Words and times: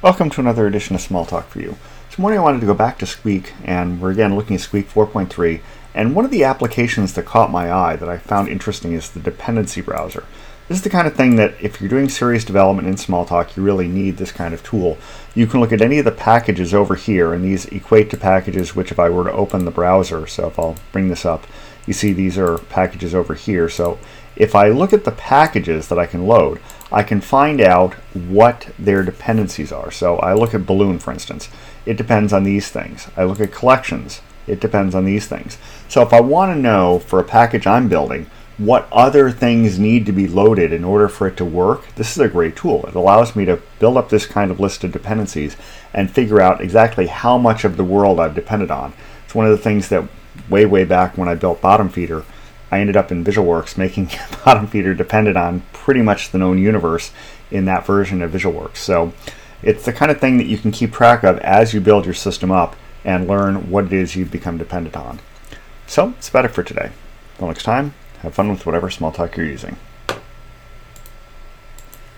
Welcome 0.00 0.30
to 0.30 0.40
another 0.40 0.68
edition 0.68 0.94
of 0.94 1.02
Smalltalk 1.02 1.46
for 1.46 1.60
You. 1.60 1.76
This 2.08 2.20
morning 2.20 2.38
I 2.38 2.42
wanted 2.42 2.60
to 2.60 2.66
go 2.66 2.74
back 2.74 3.00
to 3.00 3.06
Squeak, 3.06 3.52
and 3.64 4.00
we're 4.00 4.12
again 4.12 4.36
looking 4.36 4.54
at 4.54 4.62
Squeak 4.62 4.88
4.3. 4.88 5.60
And 5.92 6.14
one 6.14 6.24
of 6.24 6.30
the 6.30 6.44
applications 6.44 7.14
that 7.14 7.24
caught 7.24 7.50
my 7.50 7.72
eye 7.72 7.96
that 7.96 8.08
I 8.08 8.16
found 8.16 8.48
interesting 8.48 8.92
is 8.92 9.10
the 9.10 9.18
dependency 9.18 9.80
browser. 9.80 10.24
This 10.68 10.78
is 10.78 10.84
the 10.84 10.88
kind 10.88 11.08
of 11.08 11.16
thing 11.16 11.34
that 11.34 11.54
if 11.60 11.80
you're 11.80 11.90
doing 11.90 12.08
serious 12.08 12.44
development 12.44 12.86
in 12.86 12.94
Smalltalk, 12.94 13.56
you 13.56 13.64
really 13.64 13.88
need 13.88 14.18
this 14.18 14.30
kind 14.30 14.54
of 14.54 14.62
tool. 14.62 14.98
You 15.34 15.48
can 15.48 15.58
look 15.58 15.72
at 15.72 15.82
any 15.82 15.98
of 15.98 16.04
the 16.04 16.12
packages 16.12 16.72
over 16.72 16.94
here, 16.94 17.32
and 17.32 17.44
these 17.44 17.66
equate 17.66 18.08
to 18.10 18.16
packages 18.16 18.76
which 18.76 18.92
if 18.92 19.00
I 19.00 19.10
were 19.10 19.24
to 19.24 19.32
open 19.32 19.64
the 19.64 19.72
browser, 19.72 20.28
so 20.28 20.46
if 20.46 20.60
I'll 20.60 20.76
bring 20.92 21.08
this 21.08 21.26
up, 21.26 21.44
you 21.86 21.92
see 21.92 22.12
these 22.12 22.38
are 22.38 22.58
packages 22.58 23.16
over 23.16 23.34
here. 23.34 23.68
So 23.68 23.98
if 24.36 24.54
I 24.54 24.68
look 24.68 24.92
at 24.92 25.04
the 25.04 25.10
packages 25.10 25.88
that 25.88 25.98
I 25.98 26.06
can 26.06 26.24
load, 26.24 26.60
I 26.90 27.02
can 27.02 27.20
find 27.20 27.60
out 27.60 27.94
what 28.14 28.68
their 28.78 29.02
dependencies 29.02 29.72
are. 29.72 29.90
So 29.90 30.16
I 30.18 30.34
look 30.34 30.54
at 30.54 30.66
Balloon, 30.66 30.98
for 30.98 31.12
instance. 31.12 31.48
It 31.84 31.96
depends 31.96 32.32
on 32.32 32.44
these 32.44 32.68
things. 32.68 33.08
I 33.16 33.24
look 33.24 33.40
at 33.40 33.52
collections. 33.52 34.22
It 34.46 34.60
depends 34.60 34.94
on 34.94 35.04
these 35.04 35.26
things. 35.26 35.58
So 35.88 36.02
if 36.02 36.12
I 36.12 36.20
want 36.20 36.54
to 36.54 36.60
know 36.60 36.98
for 36.98 37.20
a 37.20 37.24
package 37.24 37.66
I'm 37.66 37.88
building 37.88 38.30
what 38.56 38.88
other 38.90 39.30
things 39.30 39.78
need 39.78 40.04
to 40.06 40.12
be 40.12 40.26
loaded 40.26 40.72
in 40.72 40.82
order 40.82 41.08
for 41.08 41.28
it 41.28 41.36
to 41.36 41.44
work, 41.44 41.94
this 41.94 42.10
is 42.10 42.18
a 42.18 42.28
great 42.28 42.56
tool. 42.56 42.84
It 42.86 42.96
allows 42.96 43.36
me 43.36 43.44
to 43.44 43.62
build 43.78 43.96
up 43.96 44.08
this 44.08 44.26
kind 44.26 44.50
of 44.50 44.58
list 44.58 44.82
of 44.82 44.90
dependencies 44.90 45.56
and 45.94 46.10
figure 46.10 46.40
out 46.40 46.60
exactly 46.60 47.06
how 47.06 47.38
much 47.38 47.64
of 47.64 47.76
the 47.76 47.84
world 47.84 48.18
I've 48.18 48.34
depended 48.34 48.70
on. 48.70 48.94
It's 49.24 49.34
one 49.34 49.46
of 49.46 49.52
the 49.52 49.62
things 49.62 49.88
that 49.90 50.08
way, 50.48 50.66
way 50.66 50.84
back 50.84 51.16
when 51.16 51.28
I 51.28 51.34
built 51.34 51.60
Bottom 51.60 51.88
Feeder, 51.88 52.24
I 52.70 52.80
ended 52.80 52.96
up 52.96 53.10
in 53.10 53.24
VisualWorks 53.24 53.78
making 53.78 54.10
Bottom 54.44 54.66
Feeder 54.66 54.94
dependent 54.94 55.36
on 55.36 55.62
pretty 55.72 56.02
much 56.02 56.30
the 56.30 56.38
known 56.38 56.58
universe 56.58 57.12
in 57.50 57.64
that 57.64 57.86
version 57.86 58.22
of 58.22 58.32
VisualWorks. 58.32 58.76
So 58.76 59.12
it's 59.62 59.84
the 59.84 59.92
kind 59.92 60.10
of 60.10 60.20
thing 60.20 60.36
that 60.38 60.46
you 60.46 60.58
can 60.58 60.70
keep 60.70 60.92
track 60.92 61.24
of 61.24 61.38
as 61.38 61.72
you 61.72 61.80
build 61.80 62.04
your 62.04 62.14
system 62.14 62.50
up 62.50 62.76
and 63.04 63.26
learn 63.26 63.70
what 63.70 63.86
it 63.86 63.92
is 63.92 64.16
you've 64.16 64.30
become 64.30 64.58
dependent 64.58 64.96
on. 64.96 65.20
So 65.86 66.10
that's 66.10 66.28
about 66.28 66.44
it 66.44 66.48
for 66.48 66.62
today. 66.62 66.90
Until 67.34 67.48
next 67.48 67.62
time, 67.62 67.94
have 68.20 68.34
fun 68.34 68.50
with 68.50 68.66
whatever 68.66 68.88
Smalltalk 68.88 69.36
you're 69.36 69.46
using. 69.46 69.76